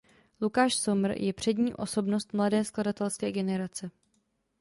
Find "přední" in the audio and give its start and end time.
1.33-1.73